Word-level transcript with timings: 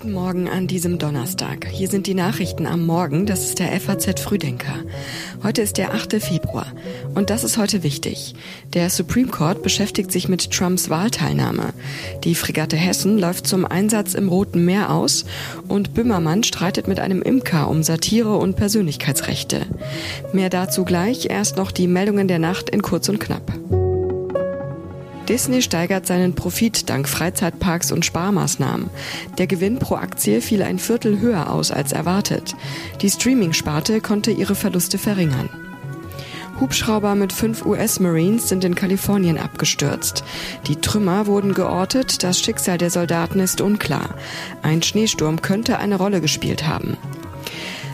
Guten 0.00 0.12
Morgen 0.12 0.48
an 0.48 0.68
diesem 0.68 0.98
Donnerstag. 1.00 1.66
Hier 1.66 1.88
sind 1.88 2.06
die 2.06 2.14
Nachrichten 2.14 2.66
am 2.66 2.86
Morgen. 2.86 3.26
Das 3.26 3.42
ist 3.46 3.58
der 3.58 3.72
FAZ 3.80 4.20
Frühdenker. 4.20 4.76
Heute 5.42 5.60
ist 5.60 5.76
der 5.76 5.92
8. 5.92 6.22
Februar. 6.22 6.66
Und 7.16 7.30
das 7.30 7.42
ist 7.42 7.58
heute 7.58 7.82
wichtig. 7.82 8.36
Der 8.74 8.90
Supreme 8.90 9.26
Court 9.26 9.64
beschäftigt 9.64 10.12
sich 10.12 10.28
mit 10.28 10.52
Trumps 10.52 10.88
Wahlteilnahme. 10.88 11.72
Die 12.22 12.36
Fregatte 12.36 12.76
Hessen 12.76 13.18
läuft 13.18 13.48
zum 13.48 13.64
Einsatz 13.64 14.14
im 14.14 14.28
Roten 14.28 14.64
Meer 14.64 14.92
aus 14.92 15.24
und 15.66 15.94
Böhmermann 15.94 16.44
streitet 16.44 16.86
mit 16.86 17.00
einem 17.00 17.20
Imker 17.20 17.68
um 17.68 17.82
Satire 17.82 18.36
und 18.36 18.54
Persönlichkeitsrechte. 18.54 19.66
Mehr 20.32 20.48
dazu 20.48 20.84
gleich. 20.84 21.28
Erst 21.28 21.56
noch 21.56 21.72
die 21.72 21.88
Meldungen 21.88 22.28
der 22.28 22.38
Nacht 22.38 22.70
in 22.70 22.82
kurz 22.82 23.08
und 23.08 23.18
knapp. 23.18 23.52
Disney 25.28 25.60
steigert 25.60 26.06
seinen 26.06 26.34
Profit 26.34 26.88
dank 26.88 27.06
Freizeitparks 27.06 27.92
und 27.92 28.04
Sparmaßnahmen. 28.06 28.88
Der 29.36 29.46
Gewinn 29.46 29.78
pro 29.78 29.96
Aktie 29.96 30.40
fiel 30.40 30.62
ein 30.62 30.78
Viertel 30.78 31.20
höher 31.20 31.52
aus 31.52 31.70
als 31.70 31.92
erwartet. 31.92 32.56
Die 33.02 33.10
Streaming-Sparte 33.10 34.00
konnte 34.00 34.30
ihre 34.30 34.54
Verluste 34.54 34.96
verringern. 34.96 35.50
Hubschrauber 36.60 37.14
mit 37.14 37.32
fünf 37.32 37.64
US-Marines 37.64 38.48
sind 38.48 38.64
in 38.64 38.74
Kalifornien 38.74 39.38
abgestürzt. 39.38 40.24
Die 40.66 40.76
Trümmer 40.76 41.26
wurden 41.26 41.54
geortet, 41.54 42.24
das 42.24 42.40
Schicksal 42.40 42.78
der 42.78 42.90
Soldaten 42.90 43.38
ist 43.38 43.60
unklar. 43.60 44.14
Ein 44.62 44.82
Schneesturm 44.82 45.40
könnte 45.40 45.78
eine 45.78 45.96
Rolle 45.96 46.20
gespielt 46.20 46.66
haben. 46.66 46.96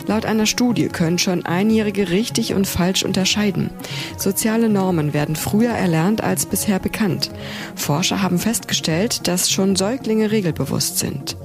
Laut 0.07 0.25
einer 0.25 0.45
Studie 0.45 0.87
können 0.87 1.17
schon 1.17 1.45
Einjährige 1.45 2.09
richtig 2.09 2.53
und 2.53 2.67
falsch 2.67 3.03
unterscheiden. 3.03 3.69
Soziale 4.17 4.69
Normen 4.69 5.13
werden 5.13 5.35
früher 5.35 5.71
erlernt 5.71 6.23
als 6.23 6.45
bisher 6.45 6.79
bekannt. 6.79 7.31
Forscher 7.75 8.21
haben 8.21 8.37
festgestellt, 8.37 9.27
dass 9.27 9.49
schon 9.49 9.75
Säuglinge 9.75 10.31
regelbewusst 10.31 10.99
sind. 10.99 11.37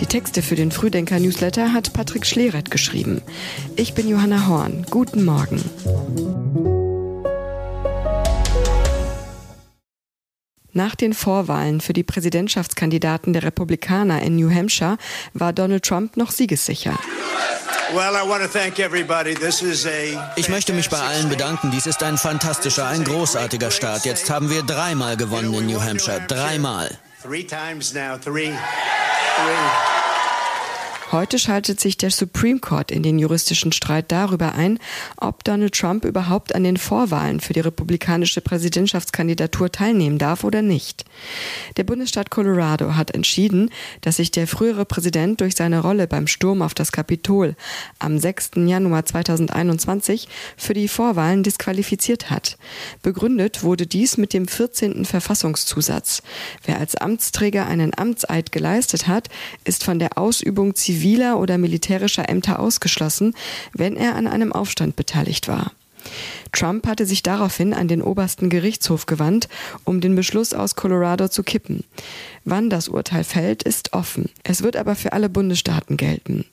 Die 0.00 0.06
Texte 0.06 0.42
für 0.42 0.56
den 0.56 0.72
Frühdenker-Newsletter 0.72 1.72
hat 1.72 1.92
Patrick 1.92 2.26
Schleret 2.26 2.70
geschrieben. 2.70 3.22
Ich 3.76 3.94
bin 3.94 4.08
Johanna 4.08 4.48
Horn. 4.48 4.84
Guten 4.90 5.24
Morgen. 5.24 5.62
Nach 10.74 10.94
den 10.94 11.12
Vorwahlen 11.12 11.80
für 11.82 11.92
die 11.92 12.02
Präsidentschaftskandidaten 12.02 13.34
der 13.34 13.42
Republikaner 13.42 14.22
in 14.22 14.36
New 14.36 14.50
Hampshire 14.50 14.96
war 15.34 15.52
Donald 15.52 15.84
Trump 15.84 16.16
noch 16.16 16.30
siegessicher. 16.30 16.98
Ich 20.36 20.48
möchte 20.48 20.72
mich 20.72 20.88
bei 20.88 20.98
allen 20.98 21.28
bedanken. 21.28 21.70
Dies 21.70 21.86
ist 21.86 22.02
ein 22.02 22.16
fantastischer, 22.16 22.86
ein 22.86 23.04
großartiger 23.04 23.70
Start. 23.70 24.06
Jetzt 24.06 24.30
haben 24.30 24.48
wir 24.48 24.62
dreimal 24.62 25.18
gewonnen 25.18 25.52
in 25.52 25.66
New 25.66 25.80
Hampshire. 25.80 26.22
Dreimal. 26.26 26.98
Three 27.22 27.44
times 27.44 27.92
now. 27.92 28.16
Three. 28.16 28.50
Three. 29.36 30.01
Heute 31.12 31.38
schaltet 31.38 31.78
sich 31.78 31.98
der 31.98 32.10
Supreme 32.10 32.58
Court 32.58 32.90
in 32.90 33.02
den 33.02 33.18
juristischen 33.18 33.70
Streit 33.70 34.10
darüber 34.10 34.54
ein, 34.54 34.78
ob 35.18 35.44
Donald 35.44 35.74
Trump 35.74 36.06
überhaupt 36.06 36.54
an 36.54 36.64
den 36.64 36.78
Vorwahlen 36.78 37.40
für 37.40 37.52
die 37.52 37.60
republikanische 37.60 38.40
Präsidentschaftskandidatur 38.40 39.70
teilnehmen 39.70 40.16
darf 40.16 40.42
oder 40.42 40.62
nicht. 40.62 41.04
Der 41.76 41.84
Bundesstaat 41.84 42.30
Colorado 42.30 42.94
hat 42.94 43.10
entschieden, 43.10 43.68
dass 44.00 44.16
sich 44.16 44.30
der 44.30 44.46
frühere 44.46 44.86
Präsident 44.86 45.42
durch 45.42 45.54
seine 45.54 45.80
Rolle 45.80 46.06
beim 46.06 46.26
Sturm 46.26 46.62
auf 46.62 46.72
das 46.72 46.92
Kapitol 46.92 47.56
am 47.98 48.18
6. 48.18 48.52
Januar 48.56 49.04
2021 49.04 50.28
für 50.56 50.72
die 50.72 50.88
Vorwahlen 50.88 51.42
disqualifiziert 51.42 52.30
hat. 52.30 52.56
Begründet 53.02 53.62
wurde 53.62 53.86
dies 53.86 54.16
mit 54.16 54.32
dem 54.32 54.48
14. 54.48 55.04
Verfassungszusatz. 55.04 56.22
Wer 56.64 56.78
als 56.78 56.94
Amtsträger 56.94 57.66
einen 57.66 57.92
Amtseid 57.94 58.50
geleistet 58.50 59.08
hat, 59.08 59.28
ist 59.64 59.84
von 59.84 59.98
der 59.98 60.16
Ausübung 60.16 60.74
zivil 60.74 61.01
ziviler 61.02 61.40
oder 61.40 61.58
militärischer 61.58 62.28
Ämter 62.28 62.60
ausgeschlossen, 62.60 63.34
wenn 63.72 63.96
er 63.96 64.14
an 64.14 64.28
einem 64.28 64.52
Aufstand 64.52 64.94
beteiligt 64.94 65.48
war. 65.48 65.72
Trump 66.52 66.86
hatte 66.86 67.06
sich 67.06 67.22
daraufhin 67.22 67.72
an 67.72 67.88
den 67.88 68.02
obersten 68.02 68.50
Gerichtshof 68.50 69.06
gewandt, 69.06 69.48
um 69.84 70.00
den 70.00 70.14
Beschluss 70.14 70.52
aus 70.54 70.76
Colorado 70.76 71.28
zu 71.28 71.42
kippen. 71.42 71.84
Wann 72.44 72.70
das 72.70 72.88
Urteil 72.88 73.24
fällt, 73.24 73.62
ist 73.62 73.92
offen. 73.92 74.28
Es 74.42 74.62
wird 74.62 74.76
aber 74.76 74.94
für 74.94 75.12
alle 75.12 75.28
Bundesstaaten 75.28 75.96
gelten. 75.96 76.44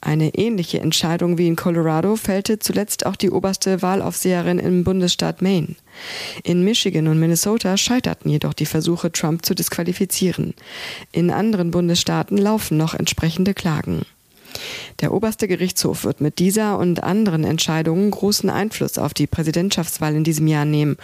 Eine 0.00 0.34
ähnliche 0.34 0.80
Entscheidung 0.80 1.38
wie 1.38 1.46
in 1.46 1.56
Colorado 1.56 2.16
fällte 2.16 2.58
zuletzt 2.58 3.06
auch 3.06 3.16
die 3.16 3.30
oberste 3.30 3.80
Wahlaufseherin 3.80 4.58
im 4.58 4.84
Bundesstaat 4.84 5.42
Maine. 5.42 5.76
In 6.42 6.62
Michigan 6.62 7.08
und 7.08 7.18
Minnesota 7.18 7.76
scheiterten 7.76 8.30
jedoch 8.30 8.54
die 8.54 8.66
Versuche, 8.66 9.12
Trump 9.12 9.46
zu 9.46 9.54
disqualifizieren. 9.54 10.54
In 11.12 11.30
anderen 11.30 11.70
Bundesstaaten 11.70 12.36
laufen 12.36 12.76
noch 12.76 12.94
entsprechende 12.94 13.54
Klagen. 13.54 14.02
Der 15.00 15.12
oberste 15.12 15.46
Gerichtshof 15.48 16.04
wird 16.04 16.20
mit 16.20 16.38
dieser 16.38 16.78
und 16.78 17.02
anderen 17.02 17.44
Entscheidungen 17.44 18.10
großen 18.10 18.48
Einfluss 18.48 18.98
auf 18.98 19.14
die 19.14 19.26
Präsidentschaftswahl 19.26 20.14
in 20.14 20.24
diesem 20.24 20.46
Jahr 20.46 20.64
nehmen 20.64 20.96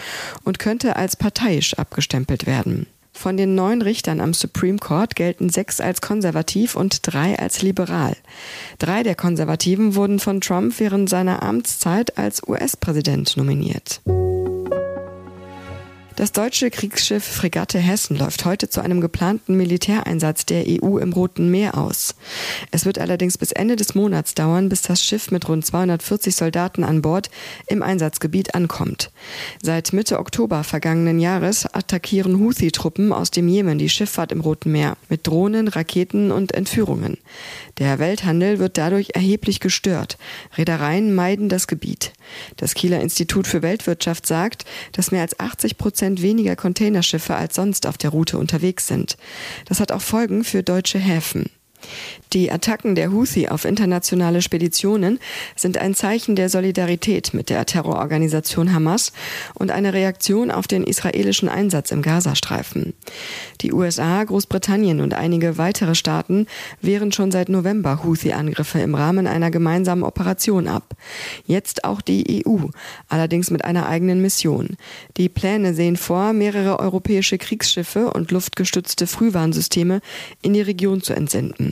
und 0.44 0.58
könnte 0.58 0.96
als 0.96 1.16
parteiisch 1.16 1.74
abgestempelt 1.74 2.46
werden. 2.46 2.86
Von 3.12 3.36
den 3.36 3.54
neun 3.54 3.82
Richtern 3.82 4.20
am 4.20 4.32
Supreme 4.32 4.78
Court 4.78 5.14
gelten 5.14 5.50
sechs 5.50 5.80
als 5.80 6.00
konservativ 6.00 6.74
und 6.74 7.06
drei 7.06 7.38
als 7.38 7.62
liberal. 7.62 8.16
Drei 8.78 9.02
der 9.02 9.14
Konservativen 9.14 9.94
wurden 9.94 10.18
von 10.18 10.40
Trump 10.40 10.80
während 10.80 11.10
seiner 11.10 11.42
Amtszeit 11.42 12.16
als 12.16 12.42
US-Präsident 12.48 13.36
nominiert. 13.36 14.00
Das 16.16 16.32
deutsche 16.32 16.70
Kriegsschiff 16.70 17.24
Fregatte 17.24 17.78
Hessen 17.78 18.18
läuft 18.18 18.44
heute 18.44 18.68
zu 18.68 18.82
einem 18.82 19.00
geplanten 19.00 19.56
Militäreinsatz 19.56 20.44
der 20.44 20.64
EU 20.66 20.98
im 20.98 21.14
Roten 21.14 21.50
Meer 21.50 21.78
aus. 21.78 22.14
Es 22.70 22.84
wird 22.84 22.98
allerdings 22.98 23.38
bis 23.38 23.50
Ende 23.50 23.76
des 23.76 23.94
Monats 23.94 24.34
dauern, 24.34 24.68
bis 24.68 24.82
das 24.82 25.02
Schiff 25.02 25.30
mit 25.30 25.48
rund 25.48 25.64
240 25.64 26.36
Soldaten 26.36 26.84
an 26.84 27.00
Bord 27.00 27.30
im 27.66 27.82
Einsatzgebiet 27.82 28.54
ankommt. 28.54 29.10
Seit 29.62 29.94
Mitte 29.94 30.18
Oktober 30.18 30.64
vergangenen 30.64 31.18
Jahres 31.18 31.64
attackieren 31.66 32.38
Houthi-Truppen 32.38 33.12
aus 33.12 33.30
dem 33.30 33.48
Jemen 33.48 33.78
die 33.78 33.88
Schifffahrt 33.88 34.32
im 34.32 34.42
Roten 34.42 34.70
Meer 34.70 34.98
mit 35.08 35.26
Drohnen, 35.26 35.68
Raketen 35.68 36.30
und 36.30 36.52
Entführungen. 36.52 37.16
Der 37.78 37.98
Welthandel 37.98 38.58
wird 38.58 38.76
dadurch 38.76 39.10
erheblich 39.14 39.60
gestört. 39.60 40.18
Reedereien 40.58 41.14
meiden 41.14 41.48
das 41.48 41.66
Gebiet. 41.66 42.12
Das 42.56 42.74
Kieler 42.74 43.00
Institut 43.00 43.46
für 43.46 43.62
Weltwirtschaft 43.62 44.26
sagt, 44.26 44.64
dass 44.92 45.10
mehr 45.10 45.22
als 45.22 45.40
80 45.40 45.78
Prozent 45.78 46.11
Prozent 46.12 46.22
weniger 46.22 46.56
Containerschiffe 46.56 47.34
als 47.34 47.54
sonst 47.54 47.86
auf 47.86 47.96
der 47.96 48.10
Route 48.10 48.38
unterwegs 48.38 48.86
sind. 48.86 49.16
Das 49.66 49.80
hat 49.80 49.92
auch 49.92 50.02
Folgen 50.02 50.44
für 50.44 50.62
deutsche 50.62 50.98
Häfen. 50.98 51.46
Die 52.32 52.50
Attacken 52.50 52.94
der 52.94 53.12
Houthi 53.12 53.48
auf 53.48 53.64
internationale 53.64 54.40
Speditionen 54.40 55.18
sind 55.54 55.76
ein 55.76 55.94
Zeichen 55.94 56.34
der 56.34 56.48
Solidarität 56.48 57.34
mit 57.34 57.50
der 57.50 57.66
Terrororganisation 57.66 58.72
Hamas 58.72 59.12
und 59.54 59.70
eine 59.70 59.92
Reaktion 59.92 60.50
auf 60.50 60.66
den 60.66 60.84
israelischen 60.84 61.48
Einsatz 61.48 61.90
im 61.90 62.00
Gazastreifen. 62.00 62.94
Die 63.60 63.72
USA, 63.72 64.24
Großbritannien 64.24 65.00
und 65.00 65.12
einige 65.12 65.58
weitere 65.58 65.94
Staaten 65.94 66.46
wehren 66.80 67.12
schon 67.12 67.30
seit 67.30 67.48
November 67.48 68.02
Houthi-Angriffe 68.02 68.80
im 68.80 68.94
Rahmen 68.94 69.26
einer 69.26 69.50
gemeinsamen 69.50 70.02
Operation 70.02 70.68
ab. 70.68 70.94
Jetzt 71.46 71.84
auch 71.84 72.00
die 72.00 72.44
EU, 72.46 72.68
allerdings 73.08 73.50
mit 73.50 73.64
einer 73.64 73.88
eigenen 73.88 74.22
Mission. 74.22 74.76
Die 75.16 75.28
Pläne 75.28 75.74
sehen 75.74 75.96
vor, 75.96 76.32
mehrere 76.32 76.78
europäische 76.80 77.38
Kriegsschiffe 77.38 78.10
und 78.10 78.30
luftgestützte 78.30 79.06
Frühwarnsysteme 79.06 80.00
in 80.40 80.54
die 80.54 80.62
Region 80.62 81.02
zu 81.02 81.12
entsenden. 81.12 81.71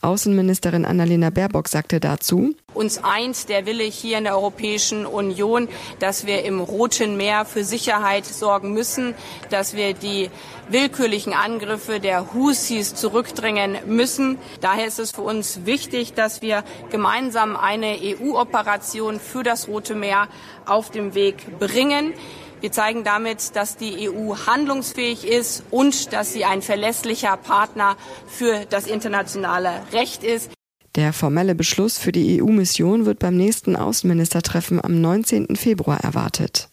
Außenministerin 0.00 0.84
Annalena 0.84 1.30
Baerbock 1.30 1.68
sagte 1.68 2.00
dazu, 2.00 2.54
uns 2.74 3.02
eint 3.04 3.48
der 3.48 3.66
Wille 3.66 3.84
hier 3.84 4.18
in 4.18 4.24
der 4.24 4.36
Europäischen 4.36 5.04
Union, 5.06 5.68
dass 5.98 6.26
wir 6.26 6.44
im 6.44 6.60
Roten 6.60 7.16
Meer 7.16 7.44
für 7.44 7.64
Sicherheit 7.64 8.24
sorgen 8.24 8.72
müssen, 8.72 9.14
dass 9.50 9.74
wir 9.74 9.94
die 9.94 10.30
willkürlichen 10.68 11.34
Angriffe 11.34 12.00
der 12.00 12.32
Husis 12.32 12.94
zurückdrängen 12.94 13.76
müssen. 13.86 14.38
Daher 14.60 14.86
ist 14.86 14.98
es 14.98 15.10
für 15.10 15.22
uns 15.22 15.66
wichtig, 15.66 16.14
dass 16.14 16.40
wir 16.40 16.64
gemeinsam 16.90 17.56
eine 17.56 17.98
EU-Operation 18.00 19.20
für 19.20 19.42
das 19.42 19.68
Rote 19.68 19.94
Meer 19.94 20.28
auf 20.64 20.90
den 20.90 21.14
Weg 21.14 21.58
bringen. 21.58 22.14
Wir 22.62 22.70
zeigen 22.70 23.02
damit, 23.02 23.56
dass 23.56 23.76
die 23.76 24.08
EU 24.08 24.36
handlungsfähig 24.46 25.26
ist 25.26 25.64
und 25.72 26.12
dass 26.12 26.32
sie 26.32 26.44
ein 26.44 26.62
verlässlicher 26.62 27.36
Partner 27.36 27.96
für 28.28 28.64
das 28.70 28.86
internationale 28.86 29.82
Recht 29.92 30.22
ist. 30.22 30.52
Der 30.94 31.12
formelle 31.12 31.56
Beschluss 31.56 31.98
für 31.98 32.12
die 32.12 32.40
EU-Mission 32.40 33.04
wird 33.04 33.18
beim 33.18 33.36
nächsten 33.36 33.74
Außenministertreffen 33.74 34.82
am 34.82 35.00
19. 35.00 35.56
Februar 35.56 36.04
erwartet. 36.04 36.68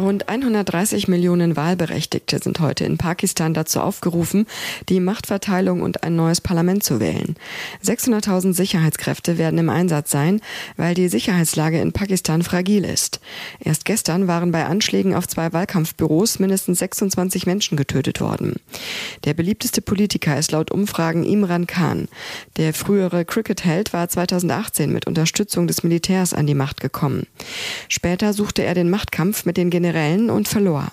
Rund 0.00 0.28
130 0.28 1.08
Millionen 1.08 1.56
Wahlberechtigte 1.56 2.38
sind 2.38 2.58
heute 2.60 2.84
in 2.84 2.96
Pakistan 2.96 3.52
dazu 3.52 3.80
aufgerufen, 3.80 4.46
die 4.88 4.98
Machtverteilung 4.98 5.82
und 5.82 6.02
ein 6.02 6.16
neues 6.16 6.40
Parlament 6.40 6.82
zu 6.82 7.00
wählen. 7.00 7.36
600.000 7.84 8.54
Sicherheitskräfte 8.54 9.36
werden 9.36 9.58
im 9.58 9.68
Einsatz 9.68 10.10
sein, 10.10 10.40
weil 10.76 10.94
die 10.94 11.08
Sicherheitslage 11.08 11.80
in 11.80 11.92
Pakistan 11.92 12.42
fragil 12.42 12.84
ist. 12.84 13.20
Erst 13.62 13.84
gestern 13.84 14.26
waren 14.26 14.52
bei 14.52 14.64
Anschlägen 14.64 15.14
auf 15.14 15.28
zwei 15.28 15.52
Wahlkampfbüros 15.52 16.38
mindestens 16.38 16.78
26 16.78 17.46
Menschen 17.46 17.76
getötet 17.76 18.20
worden. 18.20 18.56
Der 19.24 19.34
beliebteste 19.34 19.82
Politiker 19.82 20.38
ist 20.38 20.52
laut 20.52 20.70
Umfragen 20.70 21.24
Imran 21.24 21.66
Khan. 21.66 22.08
Der 22.56 22.72
frühere 22.72 23.26
Cricket-Held 23.26 23.92
war 23.92 24.08
2018 24.08 24.90
mit 24.90 25.06
Unterstützung 25.06 25.66
des 25.66 25.82
Militärs 25.82 26.32
an 26.32 26.46
die 26.46 26.54
Macht 26.54 26.80
gekommen. 26.80 27.26
Später 27.88 28.32
suchte 28.32 28.62
er 28.62 28.74
den 28.74 28.88
Machtkampf 28.88 29.44
mit 29.44 29.58
den 29.58 29.68
Generälen 29.68 29.89
und 30.30 30.48
verlor. 30.48 30.92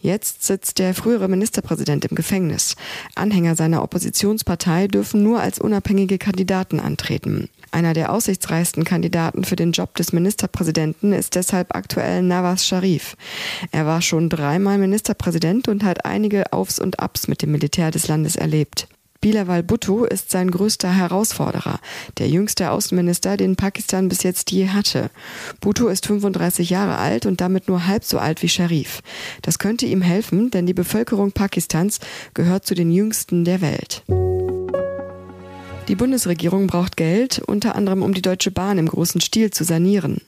Jetzt 0.00 0.44
sitzt 0.44 0.78
der 0.78 0.94
frühere 0.94 1.28
Ministerpräsident 1.28 2.04
im 2.04 2.14
Gefängnis. 2.14 2.76
Anhänger 3.14 3.56
seiner 3.56 3.82
Oppositionspartei 3.82 4.88
dürfen 4.88 5.22
nur 5.22 5.40
als 5.40 5.58
unabhängige 5.58 6.18
Kandidaten 6.18 6.80
antreten. 6.80 7.48
Einer 7.70 7.92
der 7.92 8.12
aussichtsreichsten 8.12 8.84
Kandidaten 8.84 9.44
für 9.44 9.56
den 9.56 9.72
Job 9.72 9.94
des 9.94 10.12
Ministerpräsidenten 10.12 11.12
ist 11.12 11.34
deshalb 11.34 11.74
aktuell 11.74 12.22
Nawaz 12.22 12.64
Sharif. 12.64 13.16
Er 13.72 13.84
war 13.84 14.00
schon 14.00 14.28
dreimal 14.28 14.78
Ministerpräsident 14.78 15.68
und 15.68 15.84
hat 15.84 16.04
einige 16.04 16.52
Aufs 16.52 16.78
und 16.78 17.00
Abs 17.00 17.28
mit 17.28 17.42
dem 17.42 17.52
Militär 17.52 17.90
des 17.90 18.08
Landes 18.08 18.36
erlebt. 18.36 18.88
Bilawal 19.20 19.64
Bhutto 19.64 20.04
ist 20.04 20.30
sein 20.30 20.48
größter 20.48 20.94
Herausforderer, 20.94 21.80
der 22.18 22.28
jüngste 22.28 22.70
Außenminister, 22.70 23.36
den 23.36 23.56
Pakistan 23.56 24.08
bis 24.08 24.22
jetzt 24.22 24.52
je 24.52 24.68
hatte. 24.68 25.10
Bhutto 25.60 25.88
ist 25.88 26.06
35 26.06 26.70
Jahre 26.70 26.98
alt 26.98 27.26
und 27.26 27.40
damit 27.40 27.66
nur 27.66 27.88
halb 27.88 28.04
so 28.04 28.18
alt 28.18 28.42
wie 28.42 28.48
Sharif. 28.48 29.02
Das 29.42 29.58
könnte 29.58 29.86
ihm 29.86 30.02
helfen, 30.02 30.52
denn 30.52 30.66
die 30.66 30.74
Bevölkerung 30.74 31.32
Pakistans 31.32 31.98
gehört 32.32 32.64
zu 32.64 32.76
den 32.76 32.92
jüngsten 32.92 33.44
der 33.44 33.60
Welt. 33.60 34.04
Die 35.88 35.96
Bundesregierung 35.96 36.66
braucht 36.66 36.98
Geld, 36.98 37.40
unter 37.46 37.74
anderem 37.74 38.02
um 38.02 38.12
die 38.12 38.20
Deutsche 38.20 38.50
Bahn 38.50 38.76
im 38.76 38.86
großen 38.86 39.22
Stil 39.22 39.50
zu 39.50 39.64
sanieren. 39.64 40.20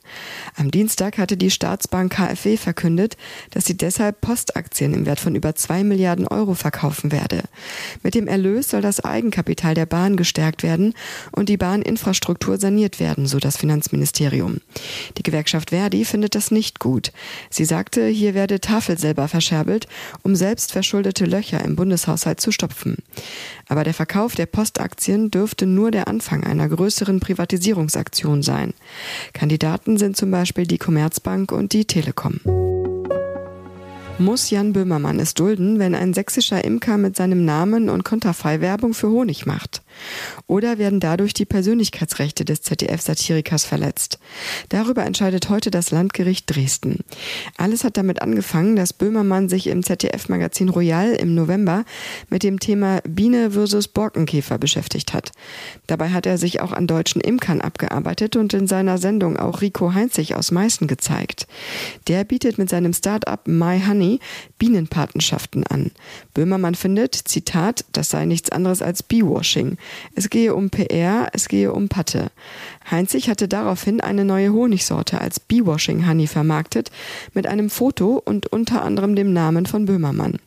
Am 0.57 0.71
Dienstag 0.71 1.19
hatte 1.19 1.37
die 1.37 1.51
Staatsbank 1.51 2.13
KfW 2.13 2.57
verkündet, 2.57 3.17
dass 3.51 3.65
sie 3.65 3.77
deshalb 3.77 4.21
Postaktien 4.21 4.93
im 4.93 5.07
Wert 5.07 5.21
von 5.21 5.35
über 5.35 5.55
zwei 5.55 5.85
Milliarden 5.85 6.27
Euro 6.27 6.55
verkaufen 6.55 7.13
werde. 7.13 7.45
Mit 8.03 8.15
dem 8.15 8.27
Erlös 8.27 8.71
soll 8.71 8.83
das 8.83 9.01
Eigenkapital 9.01 9.75
der 9.75 9.87
Bahn 9.87 10.17
gestärkt 10.17 10.63
werden 10.63 10.95
und 11.33 11.49
die 11.49 11.57
Bahninfrastruktur 11.57 12.59
saniert 12.59 13.01
werden, 13.01 13.27
so 13.27 13.39
das 13.39 13.57
Finanzministerium. 13.57 14.61
Die 15.17 15.23
Gewerkschaft 15.23 15.71
Verdi 15.71 16.05
findet 16.05 16.35
das 16.35 16.51
nicht 16.51 16.81
gut. 16.81 17.13
Sie 17.49 17.65
sagte, 17.65 18.07
hier 18.07 18.35
werde 18.35 18.61
Tafel 18.61 18.99
selber 18.99 19.29
verscherbelt, 19.29 19.87
um 20.23 20.35
selbst 20.35 20.73
verschuldete 20.73 21.25
Löcher 21.25 21.65
im 21.65 21.77
Bundeshaushalt 21.77 22.41
zu 22.41 22.53
stopfen. 22.53 22.97
Aber 23.69 23.85
der 23.85 23.95
Verkauf 23.95 24.35
der 24.35 24.47
Postaktien 24.47 25.31
dürfte 25.31 25.67
nur 25.67 25.91
der 25.93 26.09
Anfang 26.09 26.43
einer 26.43 26.69
größeren 26.69 27.21
Privatisierungsaktion 27.21 28.43
sein. 28.43 28.75
Kandidaten 29.33 29.97
sind 29.97 30.17
zum 30.17 30.31
Beispiel 30.33 30.40
die 30.67 30.79
Commerzbank 30.79 31.53
und 31.53 31.73
die 31.73 31.85
Telekom. 31.85 32.41
Muss 34.19 34.51
Jan 34.51 34.73
Böhmermann 34.73 35.19
es 35.19 35.35
dulden, 35.35 35.79
wenn 35.79 35.95
ein 35.95 36.13
sächsischer 36.13 36.65
Imker 36.65 36.99
mit 36.99 37.17
seinem 37.17 37.45
Namen 37.45 37.89
und 37.89 38.05
Konterfei 38.05 38.61
Werbung 38.61 38.93
für 38.95 39.09
Honig 39.09 39.47
macht? 39.47 39.83
Oder 40.47 40.79
werden 40.79 41.01
dadurch 41.01 41.35
die 41.35 41.45
Persönlichkeitsrechte 41.45 42.45
des 42.45 42.63
ZDF-Satirikers 42.63 43.65
verletzt? 43.65 44.19
Darüber 44.69 45.05
entscheidet 45.05 45.49
heute 45.49 45.71
das 45.71 45.91
Landgericht 45.91 46.55
Dresden. 46.55 47.01
Alles 47.57 47.85
hat 47.85 47.97
damit 47.97 48.23
angefangen, 48.23 48.77
dass 48.77 48.93
Böhmermann 48.93 49.49
sich 49.49 49.67
im 49.67 49.83
ZDF-Magazin 49.83 50.69
Royal 50.69 51.13
im 51.13 51.35
November 51.35 51.85
mit 52.29 52.43
dem 52.43 52.61
Thema 52.61 53.01
Biene 53.09 53.53
versus 53.53 53.89
Borkenkäfer 53.89 54.59
beschäftigt 54.59 55.13
hat. 55.13 55.33
Dabei 55.87 56.11
hat 56.11 56.27
er 56.27 56.39
sich 56.39 56.61
auch 56.61 56.73
an 56.73 56.87
deutschen 56.87 57.21
Imkern 57.21 57.61
abgearbeitet 57.61 58.37
und 58.37 58.55
in 58.55 58.67
seiner 58.67 58.99
Sendung 58.99 59.37
auch 59.37 59.61
Rico 59.61 59.95
Heinzig 59.95 60.35
aus 60.35 60.51
Meißen 60.51 60.87
gezeigt. 60.87 61.47
Der 62.09 62.25
bietet 62.25 62.59
mit 62.59 62.69
seinem 62.69 62.93
Start-up 62.93 63.47
My 63.47 63.81
Honey 63.87 64.21
Bienenpatenschaften 64.59 65.67
an. 65.67 65.91
Böhmermann 66.35 66.75
findet, 66.75 67.15
Zitat, 67.15 67.85
das 67.93 68.11
sei 68.11 68.25
nichts 68.25 68.51
anderes 68.51 68.83
als 68.83 69.03
Bee-Washing. 69.03 69.77
Es 70.15 70.31
gehe 70.31 70.55
um 70.55 70.71
PR, 70.71 71.29
es 71.33 71.49
gehe 71.49 71.73
um 71.73 71.89
Patte. 71.89 72.31
Heinzig 72.91 73.29
hatte 73.29 73.49
daraufhin 73.49 74.01
eine 74.01 74.25
neue 74.25 74.53
Honigsorte 74.53 75.21
als 75.21 75.41
Bee-Washing 75.41 76.07
Honey 76.09 76.27
vermarktet, 76.27 76.91
mit 77.35 77.47
einem 77.47 77.71
Foto 77.71 78.21
und 78.25 78.47
unter 78.47 78.83
anderem 78.83 79.15
dem 79.15 79.33
Namen 79.33 79.67
von 79.67 79.85
Böhmermann. 79.85 80.39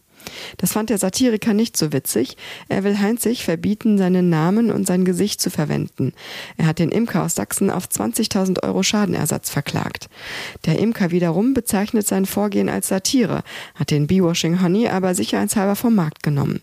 Das 0.57 0.73
fand 0.73 0.89
der 0.89 0.97
Satiriker 0.97 1.53
nicht 1.53 1.77
so 1.77 1.93
witzig. 1.93 2.37
Er 2.69 2.83
will 2.83 2.99
Heinzig 2.99 3.43
verbieten, 3.43 3.97
seinen 3.97 4.29
Namen 4.29 4.71
und 4.71 4.87
sein 4.87 5.05
Gesicht 5.05 5.41
zu 5.41 5.49
verwenden. 5.49 6.13
Er 6.57 6.65
hat 6.65 6.79
den 6.79 6.91
Imker 6.91 7.23
aus 7.23 7.35
Sachsen 7.35 7.69
auf 7.69 7.87
20.000 7.87 8.63
Euro 8.63 8.83
Schadenersatz 8.83 9.49
verklagt. 9.49 10.09
Der 10.65 10.79
Imker 10.79 11.11
wiederum 11.11 11.53
bezeichnet 11.53 12.07
sein 12.07 12.25
Vorgehen 12.25 12.69
als 12.69 12.87
Satire, 12.87 13.43
hat 13.75 13.91
den 13.91 14.07
Bee-Washing 14.07 14.61
Honey 14.61 14.87
aber 14.87 15.15
sicherheitshalber 15.15 15.75
vom 15.75 15.95
Markt 15.95 16.23
genommen. 16.23 16.61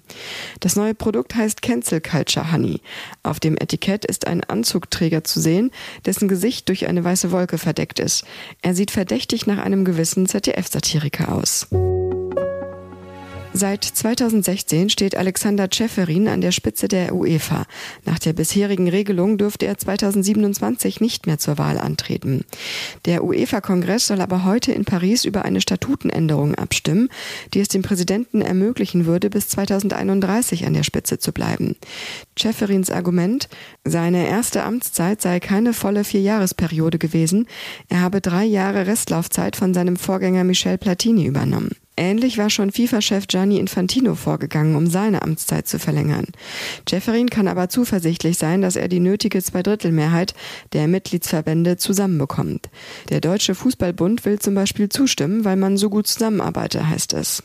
Das 0.61 0.77
neue 0.77 0.95
Produkt 0.95 1.35
heißt 1.35 1.63
Cancel 1.63 2.01
Culture 2.01 2.53
Honey. 2.53 2.81
Auf 3.23 3.41
dem 3.41 3.57
Etikett 3.57 4.05
ist 4.05 4.27
ein 4.27 4.45
Anzugträger 4.45 5.25
zu 5.25 5.41
sehen, 5.41 5.71
dessen 6.07 6.29
Gesicht 6.29 6.69
durch 6.69 6.87
eine 6.87 7.05
weiße 7.05 7.33
Wolke 7.33 7.59
verdeckt 7.59 7.99
ist. 7.99 8.25
Er 8.63 8.75
sieht 8.75 8.91
verdächtig 8.91 9.47
nach 9.47 9.59
einem 9.59 9.85
gewissen 9.85 10.27
ZDF-Satiriker 10.27 11.33
aus. 11.33 11.67
Seit 13.61 13.85
2016 13.85 14.89
steht 14.89 15.19
Alexander 15.19 15.69
Ceferin 15.71 16.29
an 16.29 16.41
der 16.41 16.51
Spitze 16.51 16.89
der 16.89 17.15
UEFA. 17.15 17.67
Nach 18.07 18.19
der 18.19 18.33
bisherigen 18.33 18.89
Regelung 18.89 19.37
dürfte 19.37 19.67
er 19.67 19.77
2027 19.77 21.03
nicht 21.03 21.27
mehr 21.27 21.39
zur 21.39 21.59
Wahl 21.59 21.77
antreten. 21.77 22.47
Der 23.05 23.23
UEFA-Kongress 23.23 24.07
soll 24.07 24.23
aber 24.23 24.47
heute 24.47 24.73
in 24.73 24.87
Paris 24.87 25.27
über 25.27 25.45
eine 25.45 25.61
Statutenänderung 25.61 26.55
abstimmen, 26.55 27.11
die 27.53 27.61
es 27.61 27.69
dem 27.69 27.83
Präsidenten 27.83 28.41
ermöglichen 28.41 29.05
würde, 29.05 29.29
bis 29.29 29.49
2031 29.49 30.65
an 30.65 30.73
der 30.73 30.83
Spitze 30.83 31.19
zu 31.19 31.31
bleiben. 31.31 31.77
Ceferins 32.39 32.91
Argument, 32.91 33.51
seine 33.85 34.27
erste 34.27 34.65
Amtszeit 34.65 35.21
sei 35.21 35.39
keine 35.39 35.75
volle 35.75 36.05
Vierjahresperiode 36.05 36.97
gewesen, 36.97 37.47
er 37.91 38.01
habe 38.01 38.23
drei 38.23 38.47
Jahre 38.47 38.87
Restlaufzeit 38.87 39.55
von 39.55 39.75
seinem 39.75 39.97
Vorgänger 39.97 40.45
Michel 40.45 40.79
Platini 40.79 41.27
übernommen. 41.27 41.73
Ähnlich 42.00 42.38
war 42.38 42.49
schon 42.49 42.73
FIFA-Chef 42.73 43.26
Gianni 43.26 43.58
Infantino 43.58 44.14
vorgegangen, 44.14 44.75
um 44.75 44.87
seine 44.87 45.20
Amtszeit 45.20 45.69
zu 45.69 45.79
verlängern. 45.79 46.25
Jefferin 46.88 47.29
kann 47.29 47.47
aber 47.47 47.69
zuversichtlich 47.69 48.38
sein, 48.38 48.62
dass 48.62 48.76
er 48.76 48.88
die 48.88 49.00
nötige 49.00 49.43
Zweidrittelmehrheit 49.43 50.32
der 50.73 50.88
Mitgliedsverbände 50.88 51.76
zusammenbekommt. 51.76 52.70
Der 53.11 53.20
Deutsche 53.20 53.55
Fußballbund 53.55 54.25
will 54.25 54.38
zum 54.38 54.55
Beispiel 54.55 54.88
zustimmen, 54.88 55.44
weil 55.44 55.56
man 55.56 55.76
so 55.76 55.91
gut 55.91 56.06
zusammenarbeite, 56.06 56.88
heißt 56.88 57.12
es. 57.12 57.43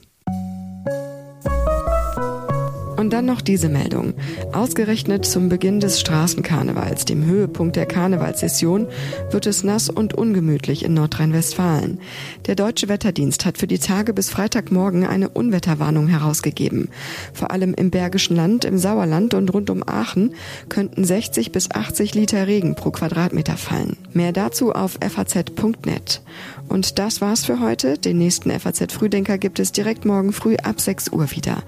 Und 2.97 3.11
dann 3.11 3.25
noch 3.25 3.41
diese 3.41 3.67
Meldung. 3.67 4.13
Ausgerechnet 4.53 5.25
zum 5.25 5.49
Beginn 5.49 5.79
des 5.79 5.99
Straßenkarnevals, 5.99 7.05
dem 7.05 7.25
Höhepunkt 7.25 7.75
der 7.75 7.85
Karnevalssession, 7.85 8.87
wird 9.31 9.47
es 9.47 9.63
nass 9.63 9.89
und 9.89 10.13
ungemütlich 10.13 10.85
in 10.85 10.93
Nordrhein-Westfalen. 10.93 11.99
Der 12.45 12.55
Deutsche 12.55 12.87
Wetterdienst 12.87 13.45
hat 13.45 13.57
für 13.57 13.67
die 13.67 13.79
Tage 13.79 14.13
bis 14.13 14.29
Freitagmorgen 14.29 15.05
eine 15.05 15.29
Unwetterwarnung 15.29 16.07
herausgegeben. 16.07 16.89
Vor 17.33 17.51
allem 17.51 17.73
im 17.73 17.91
Bergischen 17.91 18.35
Land, 18.35 18.63
im 18.63 18.77
Sauerland 18.77 19.33
und 19.33 19.53
rund 19.53 19.69
um 19.69 19.83
Aachen 19.85 20.33
könnten 20.69 21.03
60 21.03 21.51
bis 21.51 21.71
80 21.71 22.15
Liter 22.15 22.47
Regen 22.47 22.75
pro 22.75 22.91
Quadratmeter 22.91 23.57
fallen. 23.57 23.97
Mehr 24.13 24.31
dazu 24.31 24.71
auf 24.71 24.97
faz.net. 25.01 26.21
Und 26.67 26.97
das 26.97 27.21
war's 27.21 27.45
für 27.45 27.59
heute. 27.59 27.97
Den 27.97 28.17
nächsten 28.17 28.51
FAZ 28.57 28.91
Frühdenker 28.91 29.37
gibt 29.37 29.59
es 29.59 29.71
direkt 29.71 30.05
morgen 30.05 30.33
früh 30.33 30.55
ab 30.57 30.81
6 30.81 31.09
Uhr 31.11 31.31
wieder. 31.31 31.63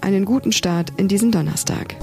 Einen 0.00 0.24
guten 0.24 0.52
Start 0.72 0.98
in 0.98 1.06
diesen 1.06 1.30
Donnerstag. 1.30 1.96